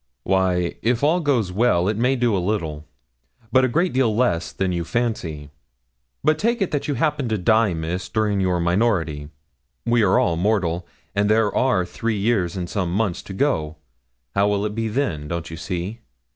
'Why, 0.23 0.77
if 0.81 1.03
all 1.03 1.19
goes 1.19 1.51
well, 1.51 1.87
it 1.87 1.95
may 1.95 2.15
do 2.15 2.35
a 2.35 2.41
little; 2.43 2.87
but 3.51 3.63
a 3.63 3.67
great 3.67 3.93
deal 3.93 4.15
less 4.15 4.51
than 4.51 4.71
you 4.71 4.83
fancy. 4.83 5.51
But 6.23 6.39
take 6.39 6.59
it 6.59 6.71
that 6.71 6.87
you 6.87 6.95
happen 6.95 7.29
to 7.29 7.37
die, 7.37 7.75
Miss, 7.75 8.09
during 8.09 8.41
your 8.41 8.59
minority. 8.59 9.29
We 9.85 10.01
are 10.01 10.17
all 10.17 10.37
mortal, 10.37 10.87
and 11.13 11.29
there 11.29 11.53
are 11.55 11.85
three 11.85 12.17
years 12.17 12.57
and 12.57 12.67
some 12.67 12.91
months 12.91 13.21
to 13.21 13.33
go; 13.33 13.75
how 14.33 14.47
will 14.47 14.65
it 14.65 14.73
be 14.73 14.87
then? 14.87 15.27
Don't 15.27 15.51
you 15.51 15.55
see? 15.57 15.99